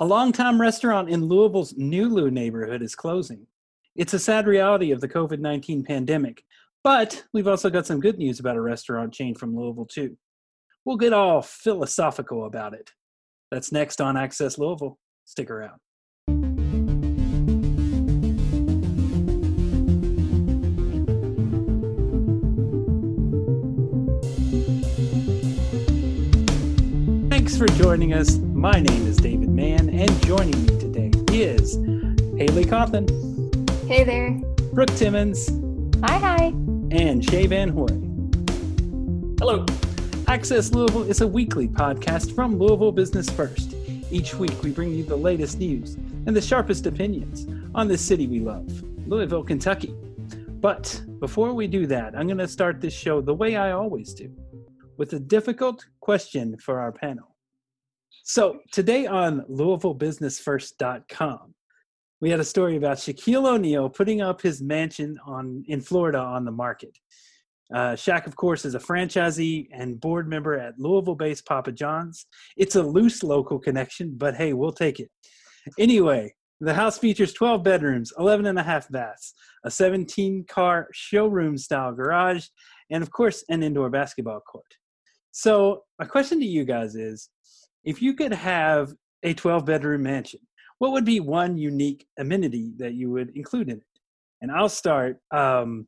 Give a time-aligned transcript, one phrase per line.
[0.00, 3.46] A longtime restaurant in Louisville's Nulu neighborhood is closing.
[3.94, 6.42] It's a sad reality of the COVID 19 pandemic,
[6.82, 10.16] but we've also got some good news about a restaurant chain from Louisville, too.
[10.84, 12.90] We'll get all philosophical about it.
[13.52, 14.98] That's next on Access Louisville.
[15.26, 15.78] Stick around.
[27.64, 28.36] For joining us.
[28.36, 31.76] My name is David Mann, and joining me today is
[32.36, 33.08] Haley Cawthon,
[33.88, 34.32] Hey there.
[34.74, 35.48] Brooke Timmons,
[36.04, 36.44] Hi, hi.
[36.90, 37.86] and Shay Van Hoy.
[39.38, 39.64] Hello.
[40.26, 43.72] Access Louisville is a weekly podcast from Louisville Business First.
[44.10, 45.94] Each week, we bring you the latest news
[46.26, 48.68] and the sharpest opinions on the city we love,
[49.08, 49.94] Louisville, Kentucky.
[50.60, 54.12] But before we do that, I'm going to start this show the way I always
[54.12, 54.30] do
[54.98, 57.33] with a difficult question for our panel.
[58.22, 61.54] So, today on LouisvilleBusinessFirst.com,
[62.20, 66.44] we had a story about Shaquille O'Neal putting up his mansion on in Florida on
[66.44, 66.96] the market.
[67.72, 72.26] Uh, Shaq, of course, is a franchisee and board member at Louisville based Papa John's.
[72.56, 75.10] It's a loose local connection, but hey, we'll take it.
[75.78, 81.58] Anyway, the house features 12 bedrooms, 11 and a half baths, a 17 car showroom
[81.58, 82.46] style garage,
[82.90, 84.76] and of course, an indoor basketball court.
[85.32, 87.28] So, my question to you guys is
[87.84, 90.40] if you could have a 12 bedroom mansion,
[90.78, 94.00] what would be one unique amenity that you would include in it?
[94.40, 95.18] And I'll start.
[95.30, 95.86] Um,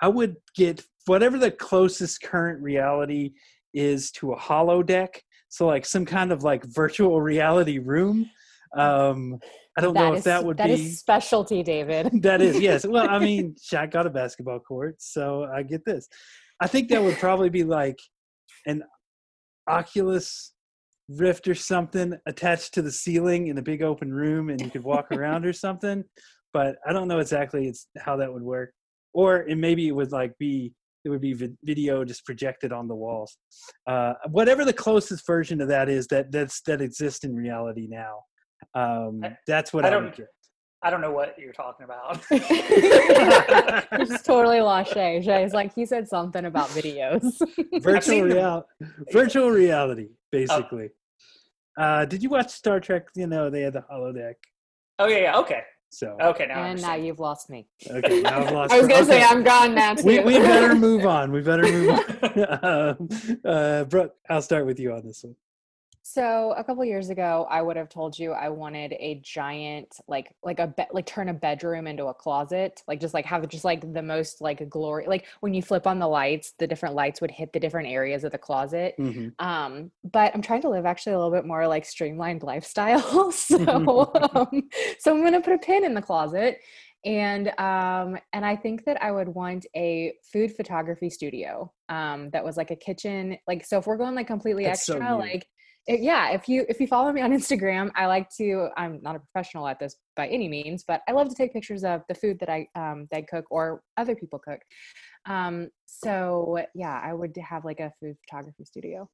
[0.00, 3.32] I would get whatever the closest current reality
[3.72, 5.08] is to a holodeck.
[5.48, 8.30] So like some kind of like virtual reality room.
[8.76, 9.38] Um,
[9.78, 12.10] I don't know if that would that be is specialty, David.
[12.22, 12.86] that is yes.
[12.88, 16.08] Well, I mean, Shaq got a basketball court, so I get this.
[16.60, 17.98] I think that would probably be like
[18.66, 18.82] an
[19.68, 20.52] Oculus
[21.08, 24.82] Rift or something attached to the ceiling in a big open room, and you could
[24.84, 26.02] walk around or something.
[26.52, 28.72] But I don't know exactly it's how that would work.
[29.12, 30.72] Or it maybe it would like be
[31.04, 33.36] it would be video just projected on the walls.
[33.86, 38.22] Uh, whatever the closest version of that is that that's that exists in reality now.
[38.74, 40.26] Um, I- that's what I I, don't- would get.
[40.82, 42.22] I don't know what you're talking about.
[43.98, 45.22] You just totally lost Shay.
[45.24, 47.22] Shay's like, he said something about videos.
[47.80, 48.66] virtual seen real
[49.12, 50.90] virtual reality basically
[51.76, 54.34] uh did you watch star trek you know they had the holodeck
[54.98, 55.38] oh yeah, yeah.
[55.38, 55.62] Okay.
[55.90, 56.46] so Okay.
[56.46, 56.64] Now.
[56.64, 57.66] And now you've lost me.
[57.90, 59.22] okay now i've lost I was gonna say.
[59.22, 60.06] I'm gone now too.
[60.06, 61.88] we, we better move on we better move
[62.22, 63.08] on um,
[63.44, 65.36] uh brooke i'll start with you on this one
[66.08, 70.32] So a couple years ago, I would have told you I wanted a giant, like,
[70.44, 73.64] like a be- like turn a bedroom into a closet, like just like have just
[73.64, 77.20] like the most like glory, like when you flip on the lights, the different lights
[77.20, 78.94] would hit the different areas of the closet.
[79.00, 79.32] Mhm.
[79.40, 84.10] um but i'm trying to live actually a little bit more like streamlined lifestyle so
[84.34, 84.62] um,
[85.00, 86.58] so i'm gonna put a pin in the closet
[87.04, 92.44] and um and i think that i would want a food photography studio um that
[92.44, 95.18] was like a kitchen like so if we're going like completely That's extra you.
[95.18, 95.46] like
[95.86, 99.18] yeah if you if you follow me on instagram i like to i'm not a
[99.18, 102.38] professional at this by any means but i love to take pictures of the food
[102.40, 104.60] that i um that I cook or other people cook
[105.26, 109.08] um so yeah i would have like a food photography studio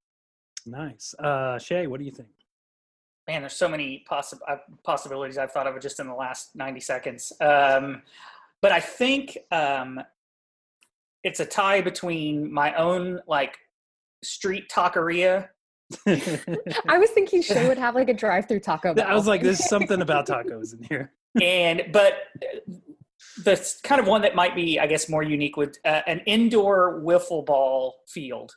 [0.67, 2.29] nice uh shay what do you think
[3.29, 6.81] Man, there's so many possi- uh, possibilities I've thought of just in the last 90
[6.81, 7.33] seconds.
[7.41, 8.03] Um,
[8.61, 10.01] but I think um,
[11.23, 13.59] it's a tie between my own like
[14.25, 15.49] street taqueria.
[16.07, 19.07] I was thinking Shay would have like a drive-through Taco Bell.
[19.07, 22.73] i was like there's something about tacos in here and but uh,
[23.45, 27.01] the kind of one that might be, I guess, more unique with uh, an indoor
[27.01, 28.53] wiffle ball field.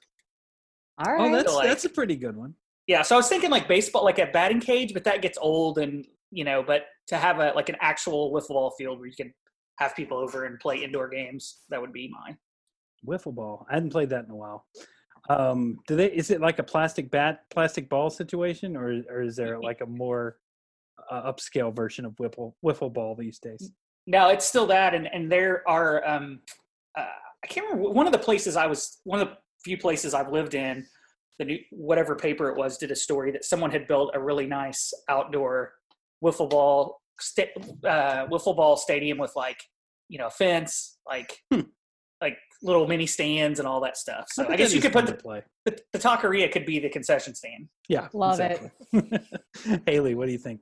[0.97, 1.21] All right.
[1.21, 1.31] oh right.
[1.33, 2.55] that's like- that's a pretty good one
[2.87, 5.77] Yeah, so I was thinking like baseball, like a batting cage, but that gets old,
[5.77, 9.15] and you know, but to have a like an actual wiffle ball field where you
[9.15, 9.33] can
[9.79, 12.37] have people over and play indoor games, that would be mine.
[13.05, 14.65] wiffle ball i hadn't played that in a while
[15.29, 19.35] um do they is it like a plastic bat plastic ball situation or or is
[19.35, 20.37] there like a more
[21.09, 23.71] uh, upscale version of wiffle wiffle ball these days
[24.07, 26.39] No, it's still that, and and there are um,
[26.95, 27.07] uh,
[27.43, 30.31] I can't remember one of the places I was one of the few places I've
[30.31, 30.85] lived in.
[31.39, 34.45] The new whatever paper it was did a story that someone had built a really
[34.45, 35.73] nice outdoor
[36.23, 37.51] wiffle ball sta-
[37.83, 39.57] uh, wiffle ball stadium with like
[40.07, 41.61] you know fence, like Hmm.
[42.61, 44.25] Like little mini stands and all that stuff.
[44.29, 46.79] So I, think guess you could put to play the, the, the taqueria could be
[46.79, 47.67] the concession stand.
[47.89, 48.59] yeah Love it.
[48.93, 49.23] it
[49.85, 50.61] haley what do you think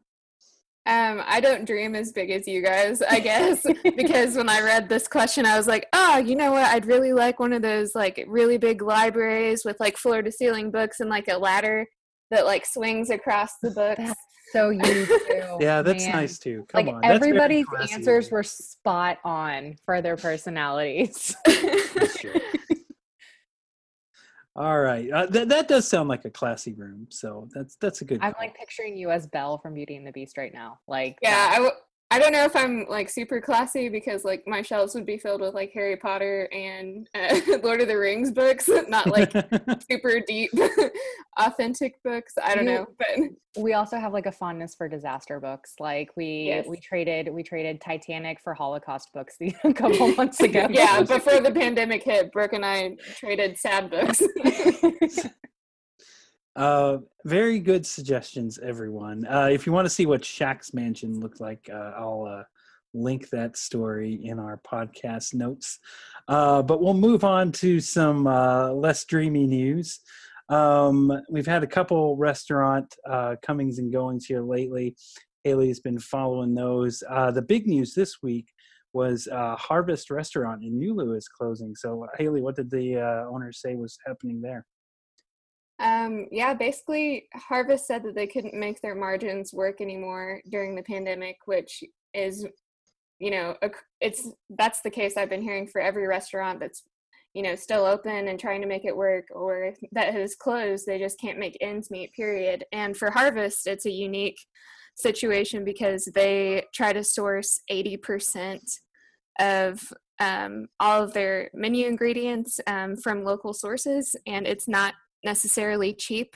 [0.85, 4.89] Um, I don't dream as big as you guys, I guess, because when I read
[4.89, 6.65] this question, I was like, oh, you know what?
[6.65, 10.71] I'd really like one of those like really big libraries with like floor to ceiling
[10.71, 11.87] books and like a ladder
[12.31, 14.11] that like swings across the books.
[14.51, 15.57] so you too.
[15.61, 16.15] Yeah, that's man.
[16.15, 16.65] nice too.
[16.67, 17.05] Come like on.
[17.05, 21.35] everybody's answers were spot on for their personalities.
[21.93, 22.33] That's true.
[24.55, 27.07] All right, uh, that that does sound like a classy room.
[27.09, 28.19] So that's that's a good.
[28.21, 28.41] I'm call.
[28.43, 30.79] like picturing you as Belle from Beauty and the Beast right now.
[30.87, 31.51] Like yeah, that.
[31.53, 31.73] I, w-
[32.13, 35.41] I don't know if I'm like super classy because like my shelves would be filled
[35.41, 39.31] with like Harry Potter and uh, Lord of the Rings books, not like
[39.91, 40.51] super deep,
[41.39, 42.33] authentic books.
[42.41, 45.73] I don't You- know, but we also have like a fondness for disaster books.
[45.79, 46.67] Like we Yes.
[46.67, 50.67] we traded we traded Titanic for Holocaust books the, a couple months ago.
[50.69, 54.21] yeah, before the pandemic hit, Brooke and I traded sad books.
[56.55, 59.25] Uh, very good suggestions, everyone.
[59.25, 62.43] Uh, if you want to see what Shaq's mansion looked like, uh, I'll uh,
[62.93, 65.79] link that story in our podcast notes.
[66.27, 69.99] Uh, but we'll move on to some uh, less dreamy news.
[70.49, 74.95] Um, we've had a couple restaurant uh, comings and goings here lately.
[75.43, 77.03] Haley's been following those.
[77.09, 78.47] Uh, the big news this week
[78.93, 81.75] was uh, Harvest Restaurant in Nulu is closing.
[81.75, 84.65] So, Haley, what did the uh, owners say was happening there?
[85.83, 90.83] Um, yeah, basically, Harvest said that they couldn't make their margins work anymore during the
[90.83, 91.83] pandemic, which
[92.13, 92.47] is,
[93.19, 93.57] you know,
[93.99, 96.83] it's that's the case I've been hearing for every restaurant that's,
[97.33, 100.85] you know, still open and trying to make it work, or that has closed.
[100.85, 102.13] They just can't make ends meet.
[102.13, 102.63] Period.
[102.71, 104.39] And for Harvest, it's a unique
[104.95, 108.71] situation because they try to source eighty percent
[109.37, 109.81] of
[110.19, 116.35] um, all of their menu ingredients um, from local sources, and it's not necessarily cheap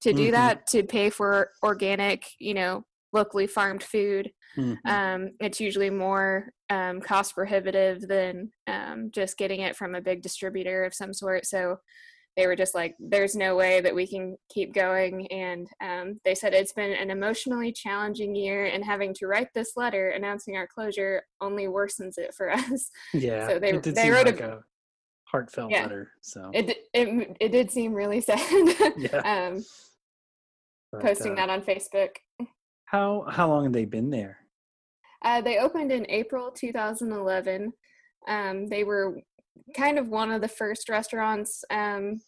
[0.00, 0.32] to do Mhm.
[0.32, 4.76] that to pay for organic you know locally farmed food Mhm.
[4.86, 10.22] um, it's usually more um, cost prohibitive than um, just getting it from a big
[10.22, 11.78] distributor of some sort so
[12.36, 16.34] they were just like there's no way that we can keep going and um, they
[16.36, 20.66] said it's been an emotionally challenging year and having to write this letter announcing our
[20.68, 24.60] closure only worsens it for us Yeah, So they- they wrote a- a,
[25.30, 25.82] heartfelt Yeah.
[25.82, 26.12] letter.
[26.22, 28.40] So it it, it did seem really sad
[28.98, 29.20] Yeah.
[29.24, 29.64] um,
[30.92, 32.10] but, posting uh, that on facebook
[32.86, 34.38] How how long have they been there?
[35.22, 37.72] Uh, they opened in April 2011.
[38.28, 39.18] Um, they were
[39.76, 42.20] kind of one of the first restaurants, um,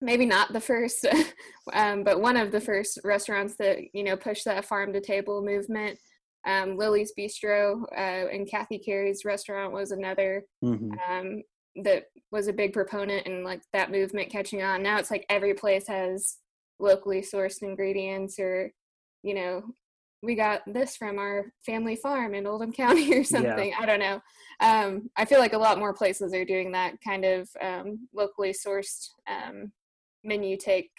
[0.00, 1.06] maybe not the first,
[1.72, 5.42] um, but one of the first restaurants that you know pushed that farm to table
[5.42, 5.98] movement.
[6.46, 10.90] Um, Lilly's Bistro uh, and Kathy Cary's restaurant was another Mhm.
[11.76, 14.82] That was a big proponent in like that movement catching on.
[14.82, 16.36] Now it's like every place has
[16.78, 18.70] locally sourced ingredients or
[19.22, 19.62] you know
[20.24, 23.72] we got this from our family farm in Oldham County or something.
[23.78, 24.20] I don't know.
[24.60, 28.52] Um, I feel like a lot more places are doing that kind of um, locally
[28.52, 29.72] sourced um,
[30.22, 30.90] menu take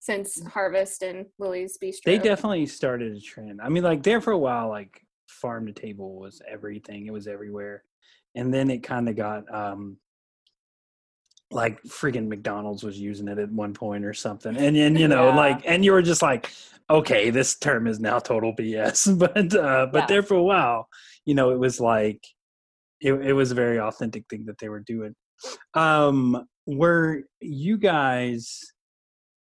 [0.00, 2.04] since Harvest and Lilly's Bistro.
[2.04, 3.60] They definitely started a trend.
[3.62, 7.06] I mean, like there for a while, like farm to table was everything.
[7.06, 7.82] It was everywhere,
[8.34, 9.98] and then it kind of got um
[11.50, 15.28] like freaking McDonald's was using it at one point or something, and and you know
[15.28, 15.36] Yeah.
[15.36, 16.50] like and you were just like,
[16.90, 19.16] okay, this term is now total BS.
[19.18, 20.06] But uh, but Yeah.
[20.06, 20.88] there for a while,
[21.24, 22.20] you know, it was like
[23.00, 25.14] it it was a very authentic thing that they were doing.
[25.74, 28.60] Um, were you guys?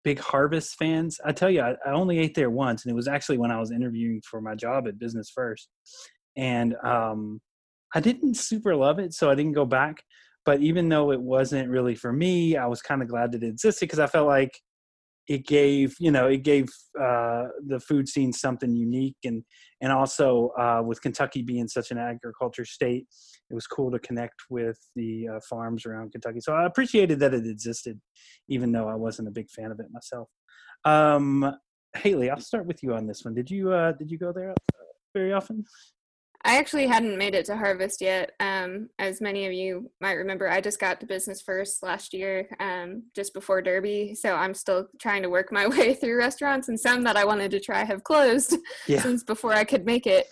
[0.05, 1.19] big Harvest fans.
[1.25, 3.59] I tell you, I, I only ate there once, and it was actually when I
[3.59, 5.71] was interviewing for my job at Business First,
[6.37, 7.41] and um,
[7.95, 10.03] I didn't super love it, so I didn't go back.
[10.45, 13.49] But even though it wasn't really for me, I was kind of glad that it
[13.49, 14.59] existed because I felt like
[15.27, 16.69] it gave you know it gave
[17.01, 19.43] uh, the food scene something unique and
[19.81, 23.07] and also uh, with Kentucky being such an agriculture state,
[23.51, 26.41] it was cool to connect with the uh, farms around Kentucky.
[26.41, 28.01] So I appreciated that it existed,
[28.49, 30.29] even though I wasn't a big fan of it myself.
[30.85, 31.55] Um,
[31.97, 33.35] Haley, I'll start with you on this one.
[33.35, 34.85] Did you uh, did you go there uh,
[35.15, 35.65] very often?
[36.47, 38.33] I actually hadn't made it to Harvest yet.
[38.39, 42.47] Um, as many of you might remember, I just got to Business First last year,
[42.61, 44.15] um, just before Derby.
[44.15, 47.51] So I'm still trying to work my way through restaurants, and some that I wanted
[47.53, 49.01] to try have closed Yeah.
[49.01, 50.27] since before I could make it.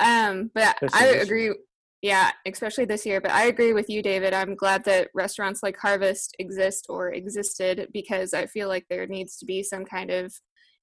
[0.00, 1.54] Um, but I agree.
[2.00, 3.20] Yeah, especially this year.
[3.20, 4.34] But I agree with you, David.
[4.34, 9.36] I'm glad that restaurants like Harvest exist or existed because I feel like there needs
[9.38, 10.34] to be some kind of,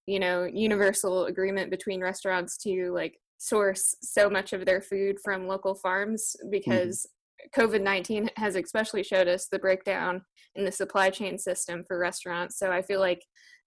[0.05, 5.47] you know, universal agreement between restaurants to like source so much of their food from
[5.47, 7.07] local farms because
[7.55, 10.21] COVID 19 has especially showed us the breakdown
[10.55, 12.59] in the supply chain system for restaurants.
[12.59, 13.23] So I feel like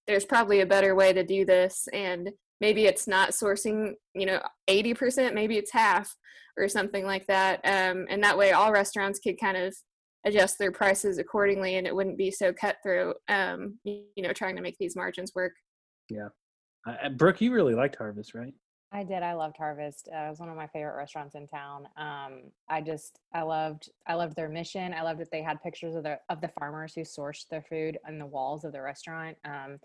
[0.06, 1.88] there's probably a better way to do this.
[1.92, 6.14] And maybe it's not sourcing, you know, 80%, maybe it's half
[6.58, 7.60] or something like that.
[7.64, 9.74] Um, and that way all restaurants could kind of
[10.24, 14.62] adjust their prices accordingly and it wouldn't be so cutthroat, um, you know, trying to
[14.62, 15.52] make these margins work.
[16.86, 18.54] Uh, Brooke, you really liked Harvest, right?
[18.94, 19.22] I did.
[19.22, 20.08] I loved Harvest.
[20.14, 21.88] Uh, it was one of my favorite restaurants in town.
[21.96, 24.92] Um, I just, I loved, I loved their mission.
[24.92, 27.98] I loved that they had pictures of the of the farmers who sourced their food
[28.06, 29.38] on the walls of the restaurant.
[29.46, 29.78] Um,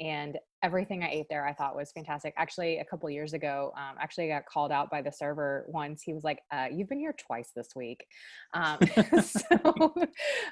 [0.00, 2.34] and everything I ate there, I thought was fantastic.
[2.36, 6.02] Actually, a couple years ago, um, actually, I got called out by the server once.
[6.02, 8.04] He was like, uh, "You've been here twice this week,"
[8.54, 8.78] um,
[9.22, 9.94] so,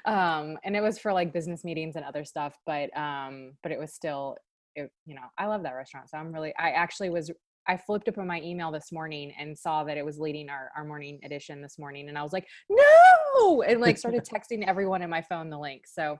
[0.05, 2.55] um, and it was for like business meetings and other stuff.
[2.65, 4.37] But um, but it was still,
[4.75, 6.09] it, you know, I love that restaurant.
[6.09, 7.29] So I'm really, I actually was
[7.67, 10.83] I flipped open my email this morning and saw that it was leading our, our
[10.83, 12.09] morning edition this morning.
[12.09, 15.83] And I was like, no, and like started texting everyone in my phone the link.
[15.87, 16.17] So,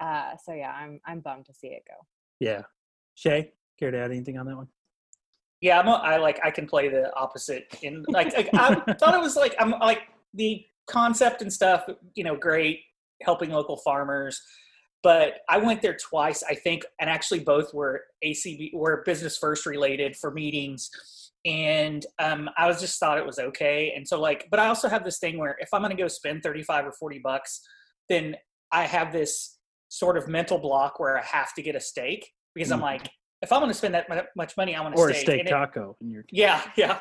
[0.00, 1.94] uh, so yeah, I'm, I'm bummed to see it go.
[2.38, 2.62] Yeah.
[3.14, 4.68] Shay, care to add anything on that one?
[5.60, 9.14] Yeah, I'm a, I like I can play the opposite in like, like I thought
[9.14, 11.84] it was like I'm like the concept and stuff,
[12.14, 12.80] you know, great
[13.22, 14.40] helping local farmers.
[15.02, 19.64] But I went there twice, I think, and actually both were ACB were business first
[19.66, 20.90] related for meetings.
[21.46, 23.94] And um, I was just thought it was okay.
[23.96, 26.42] And so like, but I also have this thing where if I'm gonna go spend
[26.42, 27.60] 35 or 40 bucks,
[28.10, 28.36] then
[28.72, 32.70] I have this sort of mental block where I have to get a steak because
[32.70, 32.74] mm.
[32.74, 33.08] I'm like,
[33.42, 35.28] if I'm going to spend that much money, I want or steak.
[35.28, 35.96] a steak taco.
[36.00, 37.00] in your yeah, yeah.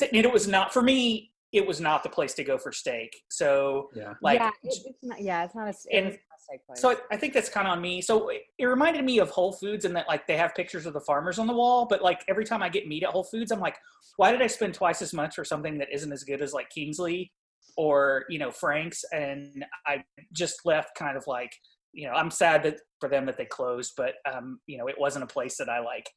[0.00, 1.32] And it was not for me.
[1.52, 3.10] It was not the place to go for steak.
[3.30, 5.20] So yeah, like yeah, it, it's not.
[5.20, 5.70] Yeah, it's not a.
[5.70, 6.80] It and, steak place.
[6.80, 8.02] So I, I think that's kind of on me.
[8.02, 10.92] So it, it reminded me of Whole Foods and that like they have pictures of
[10.92, 13.50] the farmers on the wall, but like every time I get meat at Whole Foods,
[13.50, 13.76] I'm like,
[14.16, 16.68] why did I spend twice as much for something that isn't as good as like
[16.70, 17.32] Kingsley
[17.76, 19.04] or you know Frank's?
[19.12, 21.52] And I just left kind of like
[21.92, 24.96] you know, I'm sad that for them that they closed, but um, you know, it
[24.98, 26.08] wasn't a place that I like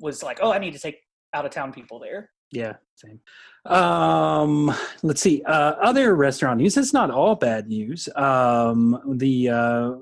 [0.00, 0.98] was like, oh, I need to take
[1.32, 2.30] out of town people there.
[2.50, 3.20] Yeah, same.
[3.66, 5.42] Um, let's see.
[5.42, 6.76] Uh, other restaurant news.
[6.76, 8.08] It's not all bad news.
[8.14, 9.92] Um, the uh,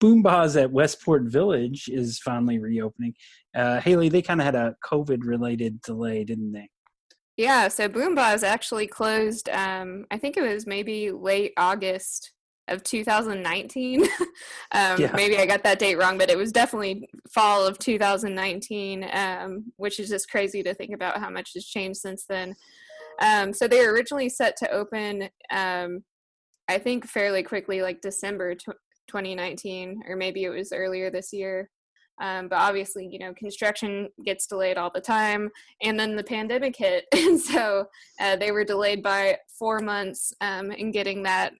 [0.00, 3.14] Boombozz at Westport Village is finally reopening.
[3.54, 6.70] Uh, Haley, they kind of had a COVID related delay, didn't they?
[7.36, 9.48] Yeah, so Boombozz actually closed.
[9.48, 12.32] Um, I think it was maybe late August
[12.70, 14.02] of 2019.
[14.72, 15.12] um, yeah.
[15.14, 20.00] Maybe I got that date wrong, but it was definitely fall of 2019, um, which
[20.00, 22.54] is just crazy to think about how much has changed since then.
[23.20, 26.04] Um, so they were originally set to open, um,
[26.68, 31.70] I think, fairly quickly, like December 2019, or maybe it was earlier this year.
[32.20, 35.50] Um, but obviously, you know, construction gets delayed all the time,
[35.82, 37.86] and then the pandemic hit, and so
[38.20, 41.52] uh, they were delayed by four months um, in getting that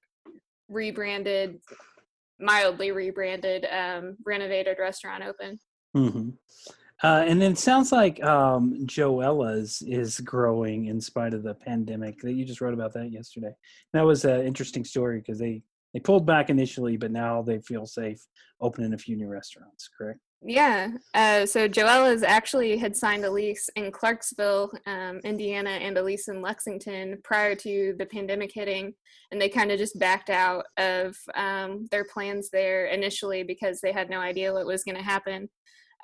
[0.69, 1.61] rebranded,
[2.39, 5.59] mildly rebranded, um, renovated restaurant open.
[5.97, 6.31] Mm-hmm.
[7.03, 12.21] Uh, and then it sounds like um, Joella's is growing in spite of the pandemic.
[12.21, 13.55] That you just wrote about that yesterday.
[13.93, 15.63] That was an interesting story because they
[15.95, 18.21] they pulled back initially, but now they feel safe
[18.61, 19.89] opening a few new restaurants.
[19.97, 20.19] Correct?
[20.41, 20.91] Yeah.
[21.15, 26.29] Uh, so Joella's actually had signed a lease in Clarksville, um, Indiana, and a lease
[26.29, 28.95] in Lexington prior to the pandemic hitting.
[29.33, 33.93] And they kind of just backed out of um, their plans there initially because they
[33.93, 35.49] had no idea what was going to happen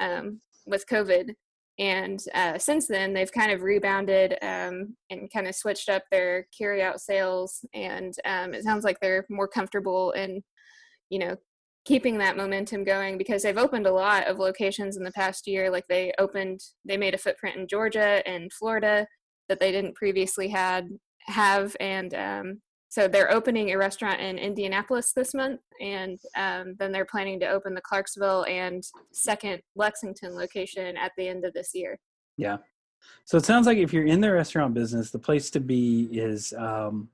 [0.00, 1.30] um, with COVID.
[1.78, 6.46] And uh, since then, they've kind of rebounded um, and kind of switched up their
[6.56, 7.64] carry-out sales.
[7.72, 10.42] And um, it sounds like they're more comfortable in,
[11.08, 11.36] you know,
[11.84, 15.70] keeping that momentum going because they've opened a lot of locations in the past year.
[15.70, 19.06] Like they opened they made a footprint in georgia and florida
[19.48, 20.88] that they didn't previously had
[21.26, 21.76] have.
[21.80, 25.60] And um, so they're opening a restaurant in indianapolis this month.
[25.80, 31.28] And um, then they're planning to open the clarksville and second lexington location at the
[31.28, 31.98] end of this year.
[32.36, 32.58] Yeah.
[33.24, 36.54] So it sounds like if you're in the restaurant business the place to be is
[36.54, 37.08] um,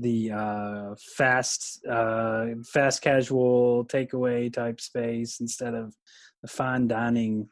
[0.00, 5.94] the uh, fast uh, fast casual takeaway type space instead of
[6.42, 7.48] the fine dining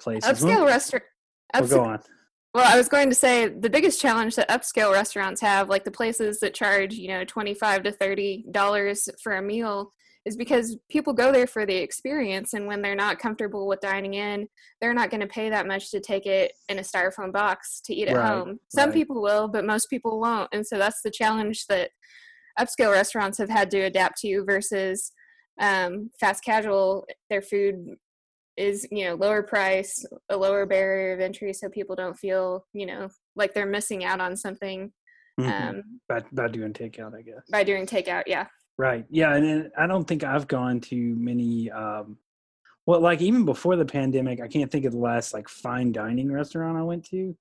[0.00, 0.28] places.
[0.28, 1.04] Upscale restaurant.
[1.54, 2.00] Upscale, go on.
[2.54, 5.90] Well, I was going to say the biggest challenge that upscale restaurants have, like the
[5.90, 9.92] places that charge, you know, twenty-five to thirty dollars for a meal,
[10.24, 14.14] is because people go there for the experience and when they're not comfortable with dining
[14.14, 14.48] in
[14.80, 17.94] they're not going to pay that much to take it in a styrofoam box to
[17.94, 18.94] eat at right, home some right.
[18.94, 21.90] people will but most people won't and so that's the challenge that
[22.58, 25.12] upscale restaurants have had to adapt to versus
[25.60, 27.76] um, fast casual their food
[28.56, 32.86] is you know lower price a lower barrier of entry so people don't feel you
[32.86, 34.92] know like they're missing out on something
[35.40, 35.68] mm-hmm.
[35.68, 39.06] um, by, by doing takeout i guess by doing takeout yeah Right.
[39.08, 41.70] Yeah, and I don't think I've gone to many.
[41.70, 42.18] Um,
[42.86, 46.30] well, like even before the pandemic, I can't think of the last like fine dining
[46.30, 47.36] restaurant I went to.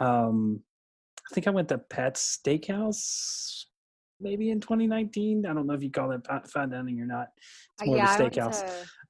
[0.00, 0.60] Um,
[1.30, 3.64] I think I went to Pat's Steakhouse
[4.20, 5.44] maybe in 2019.
[5.44, 7.28] I don't know if you call that fine dining or not.
[7.74, 8.62] It's uh, more yeah, of a steakhouse.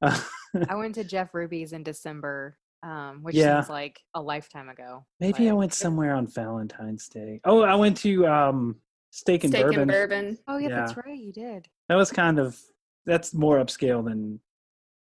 [0.03, 3.57] I went, to, I went to Jeff Ruby's in December um, which Yeah.
[3.57, 5.07] seems like a lifetime ago.
[5.19, 7.41] Maybe I went somewhere on Valentine's Day.
[7.45, 8.77] Oh, I went to um,
[9.15, 9.81] Steak and Steak Bourbon.
[9.81, 10.39] and bourbon.
[10.49, 11.17] Oh yeah, that's right.
[11.17, 11.69] You did.
[11.89, 12.59] That was kind of
[13.07, 14.41] that's more upscale than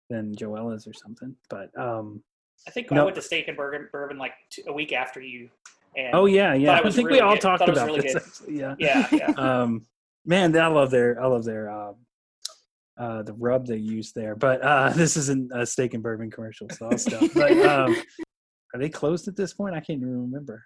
[0.09, 1.35] than Joella's or something.
[1.49, 2.23] But um,
[2.65, 5.49] I think I went to Steak and Bourbon, bourbon like two, a week after you.
[5.97, 6.77] And oh yeah, yeah.
[6.77, 7.41] it I think really we all good.
[7.41, 8.39] talked Thought it about really this.
[8.39, 8.55] good.
[8.55, 8.75] Yeah.
[8.79, 9.27] yeah, yeah.
[9.37, 9.85] um
[10.25, 11.95] man i love their i love their um
[12.99, 16.67] uh the rub they use there but uh this isn't a steak and bourbon commercial
[16.69, 17.95] so i'll stop but um
[18.73, 20.65] are they closed at this point i can't even remember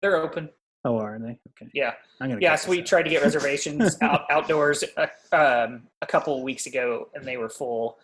[0.00, 0.48] They're open.
[0.84, 2.56] Oh are they okay Yeah, i'm gonna yeah.
[2.56, 2.86] So we out.
[2.86, 7.36] tried to get reservations out, outdoors uh, um, a couple of weeks ago, and they
[7.36, 7.98] were full.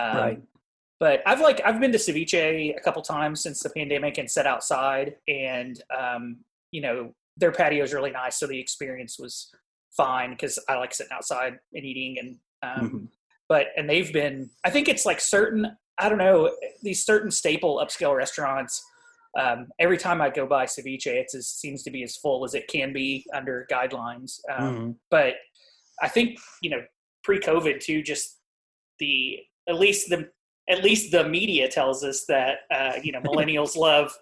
[0.00, 0.42] Um, Right.
[1.00, 2.34] But I've like I've been to Seviche
[2.76, 6.38] a couple times since the pandemic and sat outside, and um,
[6.72, 9.50] you know their patio is really nice, so the experience was
[9.96, 13.08] fine because I like sitting outside and eating and um, Mhm.
[13.48, 17.78] but and they've been i think it's like certain i don't know these certain staple
[17.78, 18.84] upscale restaurants
[19.38, 22.66] um, every time i go by Seviche it seems to be as full as it
[22.68, 24.96] can be under guidelines um, Mhm.
[25.10, 25.34] but
[26.02, 26.82] i think you know
[27.22, 28.38] pre-covid too just
[28.98, 30.28] the at least the
[30.68, 34.12] at least the media tells us that uh, you know millennials love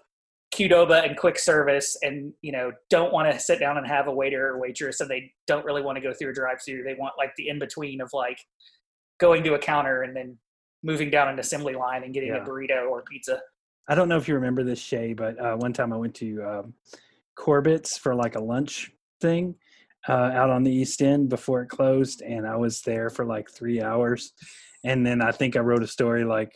[0.53, 4.11] Qdoba and quick service and you know don't want to sit down and have a
[4.11, 6.95] waiter or waitress and they don't really want to go through a drive through they
[6.95, 8.39] want like the in between of like
[9.19, 10.35] going to a counter and then
[10.81, 12.43] moving down an assembly line and getting Yeah.
[12.43, 13.39] a burrito or pizza
[13.89, 16.41] i don't know if you remember this shay but uh one time i went to
[16.43, 16.73] um
[17.35, 18.91] corbett's for like a lunch
[19.21, 19.55] thing
[20.07, 23.49] uh out on the east end before it closed and i was there for like
[23.49, 24.31] three hours
[24.85, 26.53] and then i think i wrote a story like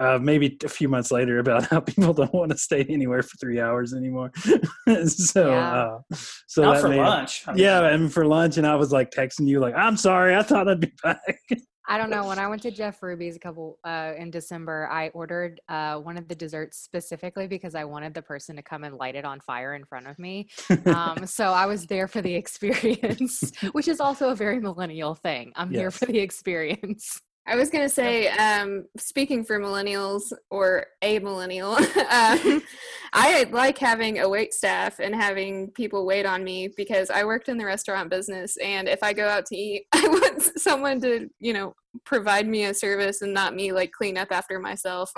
[0.00, 3.36] uh, maybe a few months later about how people don't want to stay anywhere for
[3.38, 4.30] three hours anymore.
[5.08, 5.74] so, Yeah.
[5.74, 5.98] uh,
[6.46, 8.92] so not that for made- lunch I mean, Yeah, and for lunch, and I was
[8.92, 11.40] like texting you, like, "I'm sorry, I thought I'd be back."
[11.88, 12.26] I don't know.
[12.26, 16.16] When I went to Jeff Ruby's a couple uh, in December, I ordered uh, one
[16.16, 19.40] of the desserts specifically because I wanted the person to come and light it on
[19.40, 20.48] fire in front of me.
[20.86, 25.52] Um, so I was there for the experience, which is also a very millennial thing.
[25.56, 27.20] I'm here for the experience.
[27.48, 31.72] I was gonna say, um, speaking for millennials or a millennial,
[32.10, 32.62] um,
[33.14, 37.48] I like having a wait staff and having people wait on me because I worked
[37.48, 41.28] in the restaurant business, and if I go out to eat, I want someone to,
[41.40, 45.10] you know, provide me a service and not me like clean up after myself.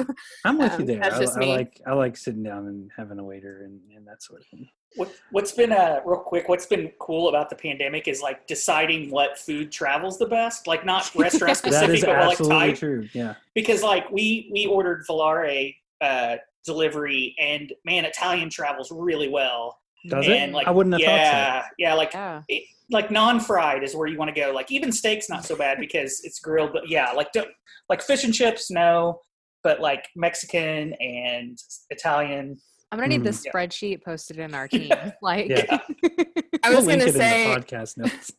[0.45, 1.01] I'm with you Um, there.
[1.01, 4.07] that's I, just I like I like sitting down and having a waiter and, and
[4.07, 4.69] that sort of thing.
[4.97, 9.11] What, what's been uh real quick what's been cool about the pandemic is like deciding
[9.11, 12.79] what food travels the best like not restaurant specific is but more like absolutely type
[12.79, 13.09] true.
[13.13, 13.35] Yeah.
[13.55, 20.27] because like we we ordered Volare uh delivery and man Italian travels really well Does
[20.27, 20.55] and it?
[20.55, 22.43] like I wouldn't have thought yeah yeah like Yeah.
[22.49, 25.79] it- like non-fried is where you want to go like even steak's not so bad
[25.79, 27.47] because it's grilled but yeah like don't
[27.89, 29.21] like fish and chips no
[29.63, 31.57] but like Mexican and
[31.91, 32.59] Italian
[32.93, 33.45] I'm gonna need the Mm.
[33.45, 33.53] Yeah.
[33.53, 34.89] spreadsheet posted in our team.
[34.89, 35.13] Yeah.
[35.23, 35.79] Like, Yeah.
[36.63, 38.33] I We'll was gonna it in the say, podcast notes.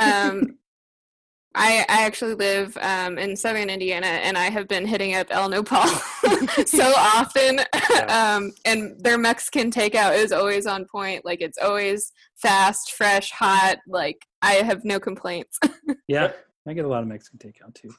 [0.00, 0.58] um,
[1.54, 5.48] I I actually live um, in southern Indiana, and I have been hitting up El
[5.48, 5.86] Nopal
[6.66, 7.60] so often.
[7.90, 8.36] Yeah.
[8.36, 11.24] um, and their Mexican takeout is always on point.
[11.24, 13.78] Like it's always fast, fresh, hot.
[13.88, 15.58] Like I have no complaints.
[16.06, 16.32] Yeah,
[16.66, 17.90] I get a lot of Mexican takeout too,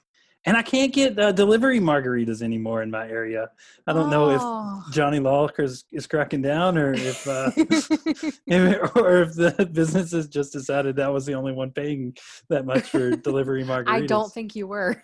[0.45, 3.49] and I can't get uh, delivery margaritas anymore in my area.
[3.87, 4.83] I don't know if Oh.
[4.91, 10.53] Johnny Lawker is, is cracking down or if, uh, if or if the businesses just
[10.53, 12.15] decided that was the only one paying
[12.49, 13.87] that much for delivery margaritas.
[14.03, 15.03] I don't think you were.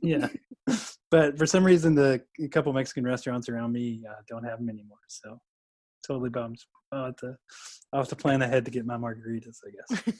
[0.00, 0.28] yeah,
[1.10, 4.68] but for some reason the a couple Mexican restaurants around me uh, don't have them
[4.68, 4.98] anymore.
[5.08, 5.40] So
[6.06, 6.58] totally bummed.
[6.92, 7.36] I'll have to
[7.92, 9.58] I'll have to plan ahead to get my margaritas.
[9.66, 10.14] I guess.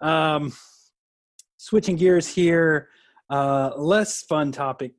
[0.00, 0.52] um,
[1.56, 2.88] switching gears here,
[3.30, 4.92] uh, less fun topic.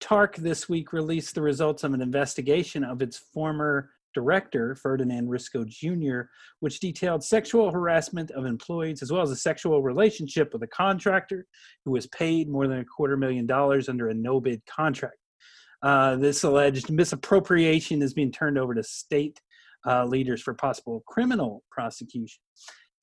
[0.00, 5.66] TARC this week released the results of an investigation of its former director, Ferdinand Risco
[5.66, 6.28] Jr.,
[6.60, 11.46] which detailed sexual harassment of employees as well as a sexual relationship with a contractor
[11.84, 15.16] who was paid more than a quarter million dollars under a no bid contract.
[15.82, 19.40] Uh, this alleged misappropriation is being turned over to state
[19.86, 22.40] uh, leaders for possible criminal prosecution.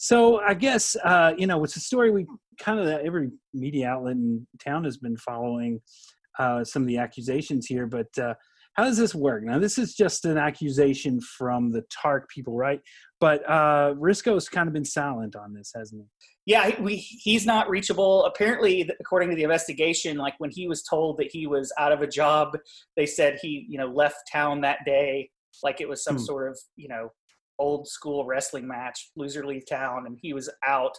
[0.02, 2.26] So I guess uh, you know it's a story we
[2.58, 5.82] kind of every media outlet in town has been following
[6.40, 7.86] uh, some of the accusations here.
[7.86, 8.34] But uh,
[8.76, 9.44] how does this work?
[9.44, 12.80] Now this is just an accusation from the TARC people, right?
[13.20, 16.08] But uh, Risco's kind of been silent on this, hasn't he?
[16.46, 18.24] Yeah, we, he's not reachable.
[18.24, 22.02] Apparently, according to the investigation, like when he was told that he was out of
[22.02, 22.58] a job,
[22.96, 25.30] they said he, you know, left town that day,
[25.62, 26.24] like it was some Hmm.
[26.24, 27.10] sort of, you know,
[27.60, 30.98] old school wrestling match, loser leave town, and he was out.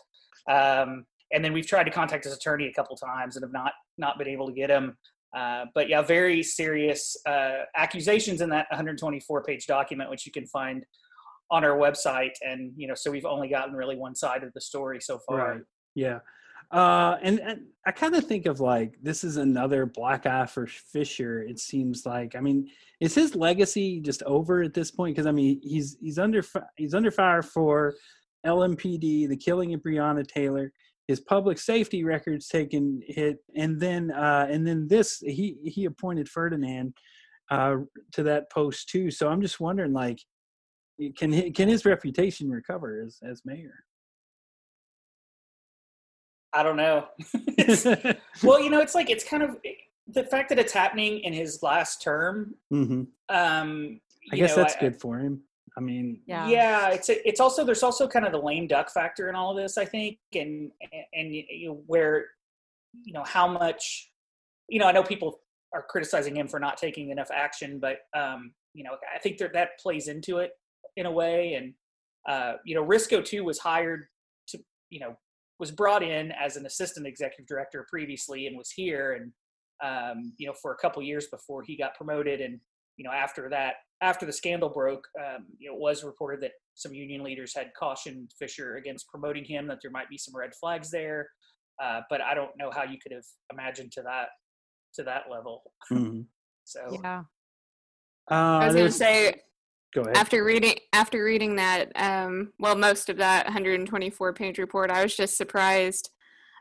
[0.49, 3.73] Um, and then we've tried to contact his attorney a couple times and have not
[3.99, 4.96] not been able to get him.
[5.37, 10.46] Uh, but yeah, very serious uh, accusations in that 124 page document, which you can
[10.46, 10.85] find
[11.51, 12.33] on our website.
[12.42, 15.53] And, you know, so we've only gotten really one side of the story so far.
[15.53, 15.61] Right.
[15.94, 16.18] Yeah.
[16.70, 20.66] Uh, and, and I kind of think of like this is another black eye for
[20.66, 21.42] Fischer.
[21.42, 25.16] It seems like I mean, is his legacy just over at this point?
[25.16, 26.42] Because I mean, he's he's under
[26.76, 27.94] he's under fire for
[28.46, 30.72] LMPD, the killing of Breonna Taylor
[31.11, 36.28] his public safety records taken hit, and then uh, and then this he he appointed
[36.28, 36.94] Ferdinand
[37.50, 37.78] uh,
[38.12, 39.11] to that post too.
[39.11, 40.20] So I'm just wondering, like,
[41.16, 43.74] can he, can his reputation recover as as mayor?
[46.53, 47.07] I don't know.
[48.43, 49.57] well, you know, it's like it's kind of
[50.09, 52.55] the fact that it's happening in his last term.
[52.73, 53.03] Mm-hmm.
[53.35, 54.01] Um,
[54.33, 55.43] I guess know, that's I, good for him.
[55.77, 59.29] I mean, yeah, yeah, it's it's also there's also kind of the lame duck factor
[59.29, 62.27] in all of this, I think, and and, and you know, where
[63.05, 64.11] you know how much,
[64.69, 65.41] you know, I know people
[65.73, 69.53] are criticizing him for not taking enough action, but um, you know, I think that
[69.53, 70.51] that plays into it
[70.97, 71.75] in a way, and
[72.29, 74.07] uh, you know, Risco too was hired
[74.49, 74.59] to,
[74.91, 75.17] you know,
[75.61, 79.33] was brought in as an assistant executive director previously and was here and
[79.83, 82.59] um, you know for a couple years before he got promoted and
[82.96, 86.53] you know after that after the scandal broke, um, you know, it was reported that
[86.75, 90.55] some union leaders had cautioned Fischer against promoting him, that there might be some red
[90.55, 91.29] flags there.
[91.83, 94.29] Uh, but I don't know how you could have imagined to that
[94.94, 95.62] to that level.
[95.92, 96.23] Mm-hmm.
[96.64, 97.23] so yeah.
[98.31, 99.35] Uh, I was going to say
[99.94, 100.16] go ahead.
[100.16, 105.16] after reading after reading that, um, well, most of that 124 page report, I was
[105.16, 106.11] just surprised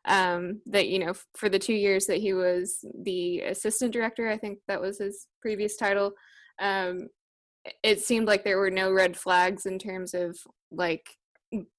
[0.05, 4.37] um, that you know for the two years that he was the assistant director, I
[4.37, 6.13] think that was his previous title.
[6.59, 7.07] Um,
[7.83, 10.37] it seemed like there were no red flags in terms of
[10.71, 11.05] like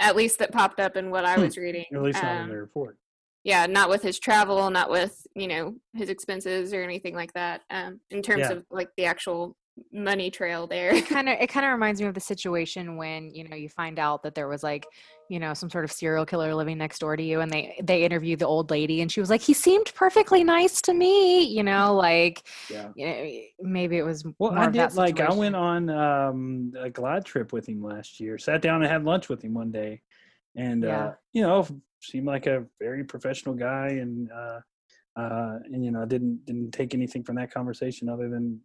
[0.01, 1.43] at least that popped up in what I Hmm.
[1.43, 1.85] was reading.
[1.93, 2.99] at least not in Um, the report.
[3.45, 7.63] yeah, not with his travel, not with you know his expenses or anything like that.
[7.71, 8.57] Um, in terms Yeah.
[8.57, 9.57] of like the actual
[9.93, 10.91] money trail there.
[10.95, 13.69] it kind of it kind of reminds me of the situation when you know you
[13.69, 14.87] find out that there was like
[15.29, 18.05] you know some sort of serial killer living next door to you and they they
[18.05, 21.63] interviewed the old lady and she was like he seemed perfectly nice to me you
[21.63, 22.89] know like Yeah.
[22.95, 23.31] you know,
[23.61, 26.91] maybe it was Well, more I of that did like I went on um, a
[26.91, 28.39] glide trip with him last year.
[28.39, 30.03] Sat down and had lunch with him one day,
[30.57, 31.07] and Yeah.
[31.07, 31.67] uh, you know,
[32.01, 34.61] seemed like a very professional guy, and uh,
[35.17, 38.61] uh, and you know, didn't didn't take anything from that conversation other than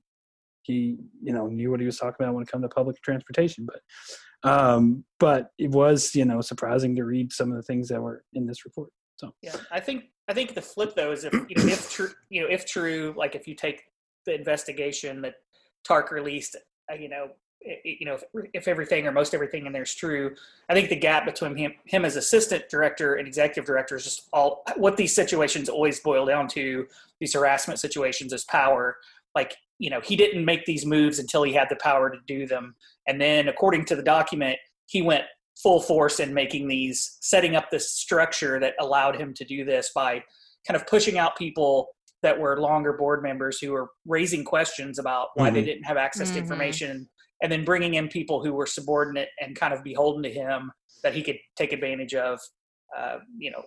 [0.65, 3.65] he you know knew what he was talking about when it come to public transportation.
[3.65, 8.01] But um, but it was you know surprising to read some of the things that
[8.01, 8.89] were in this report.
[9.17, 12.09] So yeah, I think I think the flip though is if you know if true
[12.29, 13.83] you know if true like if you take
[14.25, 15.35] the investigation that
[15.87, 16.55] TARC released,
[16.91, 17.29] uh, you know.
[17.83, 18.23] You know, if,
[18.53, 20.35] if everything or most everything in there is true,
[20.69, 24.27] I think the gap between him, him as assistant director and executive director is just
[24.31, 26.85] all what these situations always boil down to.
[27.19, 28.97] These harassment situations is power.
[29.33, 32.47] Like you know, he didn't make these moves until he had the power to do
[32.47, 32.75] them,
[33.07, 34.57] and then according to the document,
[34.87, 35.23] he went
[35.61, 39.91] full force in making these, setting up this structure that allowed him to do this
[39.95, 40.21] by
[40.67, 41.89] kind of pushing out people
[42.23, 45.65] that were longer board members who were raising questions about why they Mhm.
[45.65, 46.41] didn't have access to Mhm.
[46.41, 47.09] information
[47.41, 50.71] and then bringing in people who were subordinate and kind of beholden to him
[51.03, 52.39] that he could take advantage of
[52.95, 53.63] uh, you know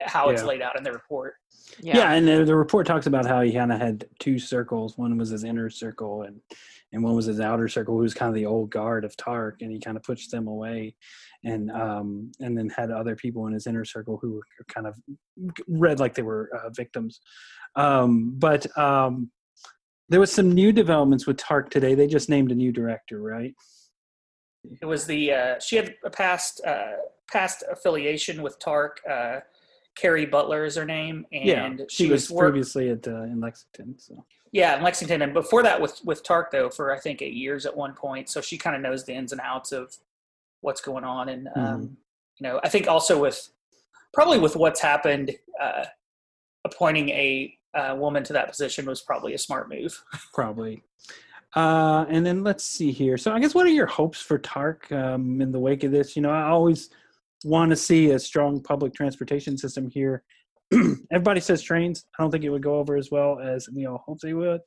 [0.00, 0.48] how it's Yeah.
[0.48, 1.34] laid out in the report
[1.80, 4.96] yeah, and the, the report talks about how he kind of had two circles.
[4.98, 6.40] One was his inner circle, and
[6.92, 9.60] and one was his outer circle, who was kind of the old guard of TARC,
[9.60, 10.94] and he kind of pushed them away,
[11.44, 14.96] and um and then had other people in his inner circle who were kind of
[15.68, 17.20] read like they were uh, victims.
[17.76, 19.30] Um, but um,
[20.08, 21.94] there was some new developments with TARC today.
[21.94, 23.54] They just named a new director, right?
[24.82, 26.96] it was the uh, she had a past uh,
[27.30, 29.40] past affiliation with TARC uh,
[29.98, 33.40] carrie butler is her name and yeah, she, she was work- previously at uh, in
[33.40, 33.98] Lexington.
[33.98, 37.34] So Yeah, in Lexington, and before that with with TARC though for I think eight
[37.34, 38.28] years at one point.
[38.28, 39.96] So she kind of knows the ins and outs of
[40.60, 41.96] what's going on, and um,
[42.38, 43.48] you know I think also with
[44.12, 45.84] probably with what's happened, uh,
[46.64, 50.02] appointing a uh, woman to that position was probably a smart move.
[50.32, 50.82] probably.
[51.56, 53.16] Uh, and then let's see here.
[53.16, 56.14] So I guess what are your hopes for TARC um, in the wake of this?
[56.14, 56.90] You know, I always
[57.44, 60.24] want to see a strong public transportation system here.
[61.12, 62.04] Everybody says trains.
[62.18, 64.60] I don't think it would go over as well as we all hope they would,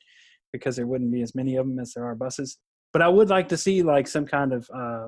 [0.51, 2.57] because there wouldn't be as many of them as there are buses.
[2.93, 5.07] But I would like to see like some kind of uh,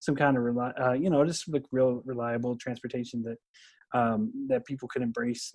[0.00, 3.38] some kind of reli- uh, you know just like real reliable transportation that
[3.98, 5.54] um, that people could embrace.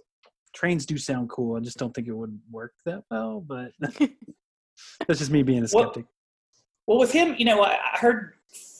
[0.53, 1.57] Trains do sound cool.
[1.57, 3.71] I just don't think it would work that well, but
[5.07, 6.05] that's just me being a skeptic.
[6.87, 8.33] Well, with him, you know, I heard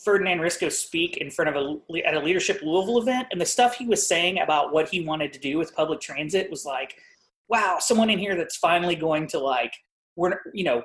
[0.04, 3.76] Ferdinand Risco speak in front of a at a leadership Louisville event, and the stuff
[3.76, 6.96] he was saying about what he wanted to do with public transit was like
[7.50, 9.74] wow, someone in here that's finally going to like,
[10.16, 10.84] we're, you know,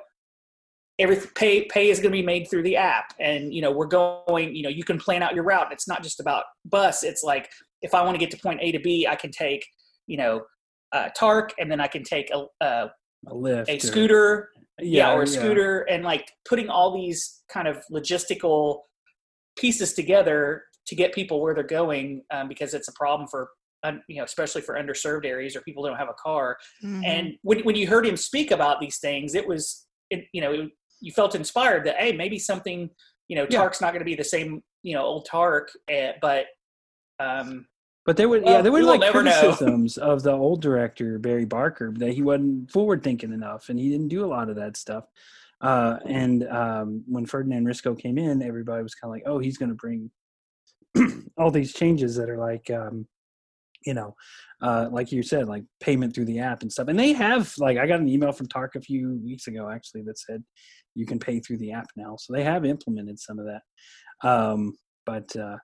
[0.97, 3.85] every pay pay is going to be made through the app and you know we're
[3.85, 7.21] going you know you can plan out your route it's not just about bus it's
[7.21, 7.49] like
[7.81, 9.65] if i want to get to point a to b i can take
[10.07, 10.41] you know
[10.93, 12.89] uh, TARC and then i can take a, a,
[13.27, 13.67] A Lyft.
[13.67, 14.49] a or- scooter
[14.79, 15.33] yeah, or a yeah.
[15.33, 18.83] scooter and like putting all these kind of logistical
[19.55, 23.49] pieces together to get people where they're going um, because it's a problem for
[24.07, 27.03] you know especially for underserved areas or people who don't have a car Mm-hmm.
[27.05, 30.51] and when, when you heard him speak about these things it was it, you know
[30.51, 30.69] it,
[31.01, 32.89] you felt inspired that hey maybe something
[33.27, 33.59] you know Yeah.
[33.59, 36.45] TARC's not going to be the same you know old tark eh, but
[37.19, 37.67] um
[38.07, 42.13] But there were yeah there were like criticisms of the old director Barry Barker that
[42.13, 45.05] he wasn't forward thinking enough and he didn't do a lot of that stuff.
[45.65, 49.57] Uh, and um, when Ferdinand Risco came in, everybody was kind of like, "Oh, he's
[49.57, 50.11] going to bring
[51.39, 53.07] all these changes that are like, um,
[53.83, 54.15] you know,
[54.61, 57.79] uh, like you said, like payment through the app and stuff." And they have like
[57.79, 60.43] I got an email from TARC a few weeks ago actually that said
[60.93, 64.27] you can pay through the app now, so they have implemented some of that.
[64.27, 65.57] Um, but uh,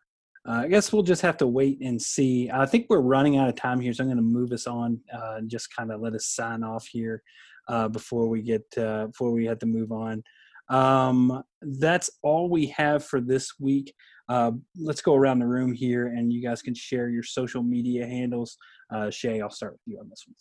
[0.49, 2.49] uh, I guess we'll just have to wait and see.
[2.51, 4.99] I think we're running out of time here, so I'm going to move us on
[5.13, 7.21] uh, and just kind of let us sign off here
[7.67, 10.23] uh, before we get uh, before we have to move on.
[10.69, 13.93] Um, that's all we have for this week.
[14.29, 18.05] Uh, let's go around the room here, and you guys can share your social media
[18.05, 18.57] handles.
[18.93, 20.35] Uh, Shay, I'll start with you on this one.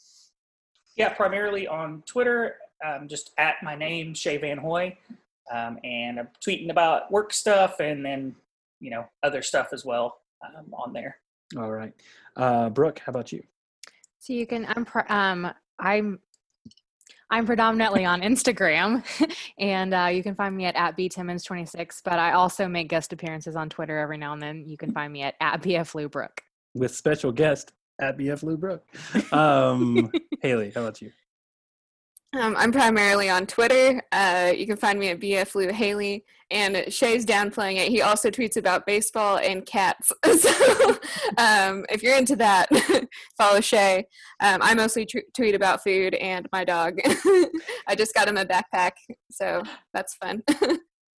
[0.97, 4.97] yeah primarily on twitter um, just at my name shay van hoy
[5.53, 8.35] um, and i'm tweeting about work stuff and then
[8.81, 11.17] you know other stuff as well um, on there
[11.57, 11.93] All right,
[12.37, 13.43] uh, Brooke, how about you?
[14.19, 16.19] So you can I'm pr- um I'm
[17.31, 19.05] I'm predominantly on Instagram,
[19.59, 22.03] and uh, you can find me at at btimmons26.
[22.05, 24.65] But I also make guest appearances on Twitter every now and then.
[24.67, 26.39] You can find me at at bflubrook.
[26.75, 30.11] With special guest at BF Lou Um,
[30.43, 31.11] Haley, how about you?
[32.33, 34.01] Um, I'm primarily on Twitter.
[34.13, 37.89] Uh, you can find me at BF Lou Haley, and Shay's downplaying it.
[37.89, 40.13] He also tweets about baseball and cats.
[40.39, 40.91] so
[41.39, 42.69] um, if you're into that,
[43.39, 44.07] follow Shay.
[44.41, 47.01] Um, I mostly tr- tweet about food and my dog.
[47.05, 48.93] I just got him a backpack,
[49.31, 50.43] so that's fun.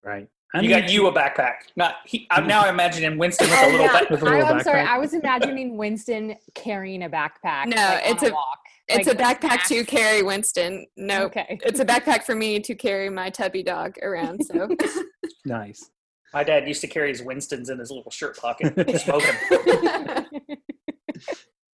[0.04, 0.28] Right.
[0.60, 3.86] You got you a backpack not he, i'm now imagining winston with a Oh, little
[3.86, 3.94] yeah.
[4.00, 4.88] back With a I, little I'm sorry, backpack.
[4.88, 7.68] I was imagining Winston carrying a backpack.
[7.68, 8.60] No, like, it's a, a- walk.
[8.90, 10.86] it's Like, a backpack to carry Winston.
[10.98, 11.60] No, Okay.
[11.64, 14.44] it's a backpack for me to carry my tubby dog around.
[14.44, 14.68] So
[15.46, 15.90] Nice.
[16.34, 19.36] my dad used to carry his winstons in his little shirt pocket smoking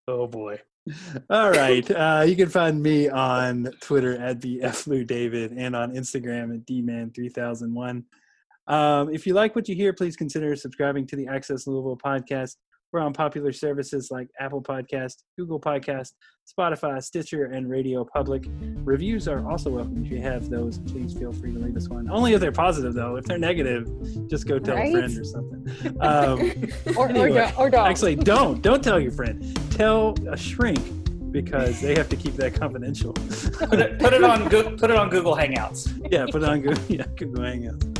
[0.08, 0.60] Oh boy.
[1.30, 1.90] All right.
[1.92, 4.60] Uh, you can find me on Twitter at the
[5.06, 8.04] David and on Instagram at dman3001.
[8.68, 12.56] Um, if you like what you hear, please consider subscribing to the Access Louisville podcast.
[12.94, 16.12] We're on popular services like Apple Podcast, Google Podcast,
[16.50, 18.46] Spotify, Stitcher, and Radio Public.
[18.86, 20.06] Reviews are also welcome.
[20.06, 22.10] If you have those, please feel free to leave us one.
[22.10, 23.18] Only if they're positive, though.
[23.18, 23.90] If they're negative,
[24.30, 24.96] just go tell Right?
[24.96, 25.98] a friend or something.
[26.02, 27.90] Um, or, or, Anyway, do- or dog.
[27.90, 28.62] Actually, don't.
[28.62, 29.44] Don't tell your friend.
[29.72, 30.80] Tell a shrink
[31.32, 33.12] because they have to keep that confidential.
[33.14, 36.62] put it, put it on Go- put it on google hangouts yeah, put it on
[36.62, 36.82] Google.
[36.88, 37.97] Yeah, Google Hangouts.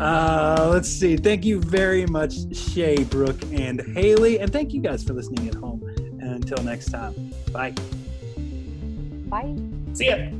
[0.00, 1.16] Uh, let's see.
[1.16, 5.54] Thank you very much, Shay, Brooke, and Haley, and thank you guys for listening at
[5.54, 5.82] home.
[6.20, 7.74] And until next time, bye.
[9.28, 9.56] Bye.
[9.92, 10.30] see ya